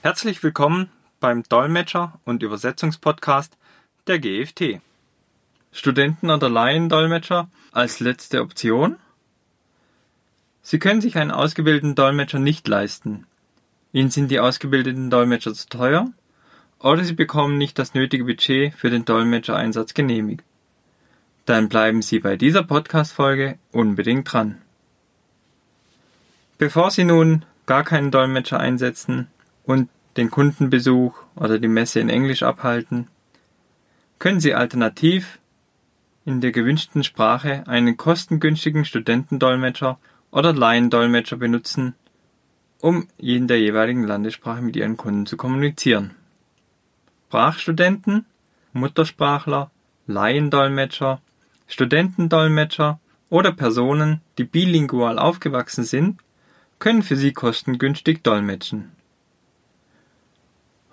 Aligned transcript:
Herzlich 0.00 0.44
willkommen 0.44 0.90
beim 1.18 1.42
Dolmetscher- 1.42 2.20
und 2.24 2.44
Übersetzungspodcast 2.44 3.58
der 4.06 4.20
GFT. 4.20 4.80
Studenten- 5.72 6.30
oder 6.30 6.48
Laiendolmetscher 6.48 7.50
als 7.72 7.98
letzte 7.98 8.40
Option? 8.40 8.94
Sie 10.62 10.78
können 10.78 11.00
sich 11.00 11.18
einen 11.18 11.32
ausgebildeten 11.32 11.96
Dolmetscher 11.96 12.38
nicht 12.38 12.68
leisten. 12.68 13.26
Ihnen 13.92 14.10
sind 14.10 14.30
die 14.30 14.38
ausgebildeten 14.38 15.10
Dolmetscher 15.10 15.52
zu 15.52 15.68
teuer 15.68 16.12
oder 16.78 17.02
Sie 17.02 17.14
bekommen 17.14 17.58
nicht 17.58 17.76
das 17.76 17.94
nötige 17.94 18.22
Budget 18.22 18.74
für 18.74 18.90
den 18.90 19.04
Dolmetschereinsatz 19.04 19.94
genehmigt. 19.94 20.44
Dann 21.44 21.68
bleiben 21.68 22.02
Sie 22.02 22.20
bei 22.20 22.36
dieser 22.36 22.62
Podcast-Folge 22.62 23.58
unbedingt 23.72 24.32
dran. 24.32 24.62
Bevor 26.56 26.92
Sie 26.92 27.02
nun 27.02 27.44
gar 27.66 27.82
keinen 27.82 28.12
Dolmetscher 28.12 28.60
einsetzen 28.60 29.26
und 29.68 29.90
den 30.16 30.30
Kundenbesuch 30.30 31.14
oder 31.36 31.58
die 31.58 31.68
Messe 31.68 32.00
in 32.00 32.08
Englisch 32.08 32.42
abhalten, 32.42 33.06
können 34.18 34.40
Sie 34.40 34.54
alternativ 34.54 35.38
in 36.24 36.40
der 36.40 36.52
gewünschten 36.52 37.04
Sprache 37.04 37.64
einen 37.66 37.98
kostengünstigen 37.98 38.86
Studentendolmetscher 38.86 39.98
oder 40.30 40.54
Laiendolmetscher 40.54 41.36
benutzen, 41.36 41.94
um 42.80 43.08
in 43.18 43.46
der 43.46 43.60
jeweiligen 43.60 44.04
Landessprache 44.04 44.62
mit 44.62 44.74
Ihren 44.74 44.96
Kunden 44.96 45.26
zu 45.26 45.36
kommunizieren. 45.36 46.12
Sprachstudenten, 47.26 48.24
Muttersprachler, 48.72 49.70
Laiendolmetscher, 50.06 51.20
Studentendolmetscher 51.66 53.00
oder 53.28 53.52
Personen, 53.52 54.22
die 54.38 54.44
bilingual 54.44 55.18
aufgewachsen 55.18 55.84
sind, 55.84 56.20
können 56.78 57.02
für 57.02 57.16
Sie 57.16 57.34
kostengünstig 57.34 58.22
dolmetschen. 58.22 58.92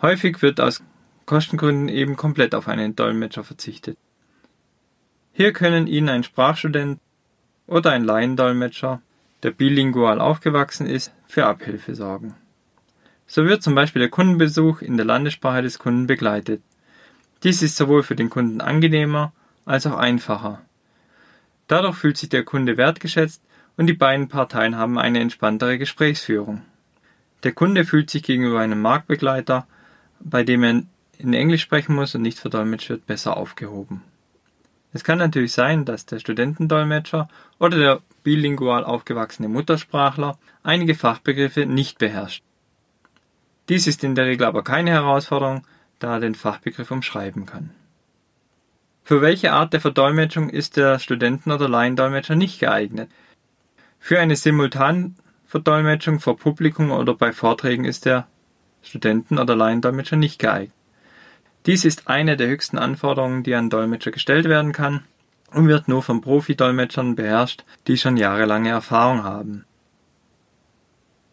Häufig 0.01 0.41
wird 0.41 0.59
aus 0.59 0.83
Kostengründen 1.25 1.89
eben 1.89 2.15
komplett 2.15 2.53
auf 2.53 2.67
einen 2.67 2.95
Dolmetscher 2.95 3.43
verzichtet. 3.43 3.97
Hier 5.33 5.53
können 5.53 5.87
Ihnen 5.87 6.09
ein 6.09 6.23
Sprachstudent 6.23 6.99
oder 7.67 7.91
ein 7.91 8.03
Laiendolmetscher, 8.03 9.01
der 9.43 9.51
bilingual 9.51 10.21
aufgewachsen 10.21 10.87
ist, 10.87 11.13
für 11.27 11.45
Abhilfe 11.45 11.95
sorgen. 11.95 12.35
So 13.27 13.45
wird 13.45 13.63
zum 13.63 13.73
Beispiel 13.73 13.99
der 13.99 14.09
Kundenbesuch 14.09 14.81
in 14.81 14.97
der 14.97 15.05
Landessprache 15.05 15.63
des 15.63 15.79
Kunden 15.79 16.07
begleitet. 16.07 16.61
Dies 17.43 17.61
ist 17.61 17.75
sowohl 17.75 18.03
für 18.03 18.15
den 18.15 18.29
Kunden 18.29 18.61
angenehmer 18.61 19.33
als 19.65 19.87
auch 19.87 19.97
einfacher. 19.97 20.61
Dadurch 21.67 21.97
fühlt 21.97 22.17
sich 22.17 22.29
der 22.29 22.43
Kunde 22.43 22.77
wertgeschätzt 22.77 23.41
und 23.77 23.87
die 23.87 23.93
beiden 23.93 24.27
Parteien 24.27 24.77
haben 24.77 24.99
eine 24.99 25.19
entspanntere 25.19 25.77
Gesprächsführung. 25.77 26.61
Der 27.43 27.51
Kunde 27.51 27.85
fühlt 27.85 28.09
sich 28.09 28.23
gegenüber 28.23 28.59
einem 28.59 28.81
Marktbegleiter 28.81 29.67
bei 30.25 30.43
dem 30.43 30.63
er 30.63 30.83
in 31.17 31.33
Englisch 31.33 31.61
sprechen 31.61 31.95
muss 31.95 32.15
und 32.15 32.23
nicht 32.23 32.39
verdolmetscht 32.39 32.89
wird, 32.89 33.05
besser 33.05 33.37
aufgehoben. 33.37 34.01
Es 34.91 35.03
kann 35.03 35.19
natürlich 35.19 35.53
sein, 35.53 35.85
dass 35.85 36.05
der 36.05 36.19
Studentendolmetscher 36.19 37.29
oder 37.59 37.77
der 37.77 38.01
bilingual 38.23 38.83
aufgewachsene 38.83 39.47
Muttersprachler 39.47 40.37
einige 40.63 40.95
Fachbegriffe 40.95 41.65
nicht 41.65 41.99
beherrscht. 41.99 42.43
Dies 43.69 43.87
ist 43.87 44.03
in 44.03 44.15
der 44.15 44.25
Regel 44.25 44.45
aber 44.45 44.63
keine 44.63 44.91
Herausforderung, 44.91 45.65
da 45.99 46.15
er 46.15 46.19
den 46.19 46.35
Fachbegriff 46.35 46.91
umschreiben 46.91 47.45
kann. 47.45 47.71
Für 49.03 49.21
welche 49.21 49.53
Art 49.53 49.73
der 49.73 49.81
Verdolmetschung 49.81 50.49
ist 50.49 50.77
der 50.77 50.99
Studenten- 50.99 51.51
oder 51.51 51.69
Laiendolmetscher 51.69 52.35
nicht 52.35 52.59
geeignet? 52.59 53.09
Für 53.99 54.19
eine 54.19 54.35
Simultanverdolmetschung 54.35 56.19
vor 56.19 56.37
Publikum 56.37 56.91
oder 56.91 57.13
bei 57.13 57.31
Vorträgen 57.31 57.85
ist 57.85 58.07
er 58.07 58.27
Studenten 58.85 59.37
oder 59.37 59.55
Laiendolmetscher 59.55 60.15
nicht 60.15 60.39
geeignet. 60.39 60.71
Dies 61.65 61.83
ist 61.83 62.07
eine 62.07 62.37
der 62.37 62.47
höchsten 62.47 62.77
Anforderungen, 62.77 63.41
die 63.41 63.55
an 63.55 63.71
Dolmetscher 63.71 64.11
gestellt 64.11 64.45
werden 64.45 64.71
kann 64.71 65.03
und 65.51 65.67
wird 65.67 65.87
nur 65.87 66.03
von 66.03 66.21
Profi-Dolmetschern 66.21 67.15
beherrscht, 67.15 67.63
die 67.87 67.97
schon 67.97 68.17
jahrelange 68.17 68.69
Erfahrung 68.69 69.23
haben. 69.23 69.65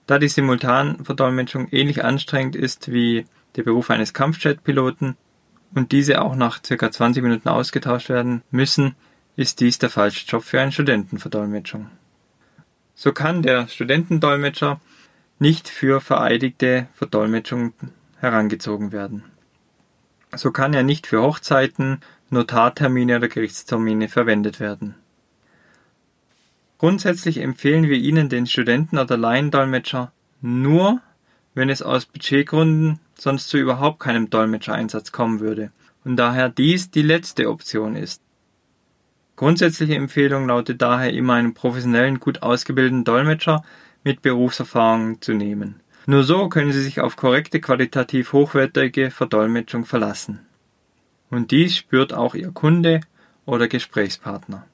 Da 0.06 0.18
die 0.18 0.28
Simultanverdolmetschung 0.28 1.68
ähnlich 1.70 2.04
anstrengend 2.04 2.56
ist 2.56 2.90
wie 2.90 3.26
der 3.56 3.62
Beruf 3.62 3.90
eines 3.90 4.14
Kampfjet-Piloten 4.14 5.16
und 5.74 5.92
diese 5.92 6.22
auch 6.22 6.34
nach 6.34 6.62
ca. 6.62 6.90
20 6.90 7.22
Minuten 7.22 7.48
ausgetauscht 7.48 8.08
werden 8.08 8.42
müssen, 8.50 8.96
ist 9.36 9.60
dies 9.60 9.78
der 9.78 9.90
falsche 9.90 10.26
Job 10.26 10.44
für 10.44 10.60
eine 10.60 10.72
Studentenverdolmetschung. 10.72 11.90
So 12.94 13.12
kann 13.12 13.42
der 13.42 13.68
Studentendolmetscher 13.68 14.80
nicht 15.42 15.68
für 15.68 16.00
vereidigte 16.00 16.86
Verdolmetschung 16.94 17.74
herangezogen 18.20 18.92
werden. 18.92 19.24
So 20.34 20.52
kann 20.52 20.72
er 20.72 20.84
nicht 20.84 21.08
für 21.08 21.20
Hochzeiten, 21.20 21.98
Notartermine 22.30 23.16
oder 23.16 23.26
Gerichtstermine 23.26 24.08
verwendet 24.08 24.60
werden. 24.60 24.94
Grundsätzlich 26.78 27.38
empfehlen 27.38 27.88
wir 27.88 27.96
Ihnen 27.96 28.28
den 28.28 28.46
Studenten- 28.46 28.98
oder 28.98 29.16
Laiendolmetscher 29.16 30.12
nur, 30.40 31.00
wenn 31.54 31.70
es 31.70 31.82
aus 31.82 32.06
Budgetgründen 32.06 33.00
sonst 33.18 33.48
zu 33.48 33.58
überhaupt 33.58 33.98
keinem 33.98 34.30
Dolmetschereinsatz 34.30 35.10
kommen 35.10 35.40
würde 35.40 35.72
und 36.04 36.16
daher 36.16 36.50
dies 36.50 36.92
die 36.92 37.02
letzte 37.02 37.50
Option 37.50 37.96
ist. 37.96 38.22
Grundsätzliche 39.34 39.96
Empfehlung 39.96 40.46
lautet 40.46 40.80
daher 40.80 41.12
immer 41.12 41.34
einen 41.34 41.52
professionellen, 41.52 42.20
gut 42.20 42.42
ausgebildeten 42.42 43.02
Dolmetscher 43.02 43.64
mit 44.04 44.22
Berufserfahrung 44.22 45.20
zu 45.20 45.34
nehmen. 45.34 45.80
Nur 46.06 46.24
so 46.24 46.48
können 46.48 46.72
Sie 46.72 46.82
sich 46.82 47.00
auf 47.00 47.16
korrekte, 47.16 47.60
qualitativ 47.60 48.32
hochwertige 48.32 49.10
Verdolmetschung 49.10 49.84
verlassen. 49.84 50.40
Und 51.30 51.50
dies 51.50 51.76
spürt 51.76 52.12
auch 52.12 52.34
Ihr 52.34 52.50
Kunde 52.50 53.00
oder 53.46 53.68
Gesprächspartner. 53.68 54.66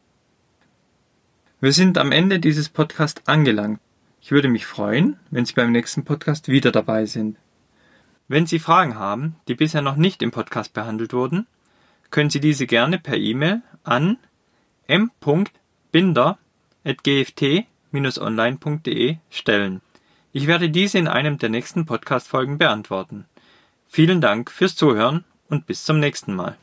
Wir 1.60 1.72
sind 1.72 1.98
am 1.98 2.12
Ende 2.12 2.38
dieses 2.38 2.68
Podcasts 2.68 3.22
angelangt. 3.26 3.80
Ich 4.20 4.30
würde 4.30 4.48
mich 4.48 4.66
freuen, 4.66 5.18
wenn 5.30 5.44
Sie 5.44 5.54
beim 5.54 5.72
nächsten 5.72 6.04
Podcast 6.04 6.48
wieder 6.48 6.72
dabei 6.72 7.06
sind. 7.06 7.36
Wenn 8.26 8.46
Sie 8.46 8.58
Fragen 8.58 8.96
haben, 8.96 9.36
die 9.48 9.54
bisher 9.54 9.82
noch 9.82 9.96
nicht 9.96 10.22
im 10.22 10.30
Podcast 10.30 10.72
behandelt 10.72 11.12
wurden, 11.12 11.46
können 12.10 12.30
Sie 12.30 12.40
diese 12.40 12.66
gerne 12.66 12.98
per 12.98 13.16
E-Mail 13.16 13.62
an 13.84 14.18
m.binder.gft 14.86 17.67
online.de 18.18 19.16
stellen. 19.30 19.80
Ich 20.32 20.46
werde 20.46 20.70
diese 20.70 20.98
in 20.98 21.08
einem 21.08 21.38
der 21.38 21.48
nächsten 21.48 21.86
Podcast-Folgen 21.86 22.58
beantworten. 22.58 23.24
Vielen 23.88 24.20
Dank 24.20 24.50
fürs 24.50 24.76
Zuhören 24.76 25.24
und 25.48 25.66
bis 25.66 25.84
zum 25.84 25.98
nächsten 25.98 26.34
Mal. 26.34 26.56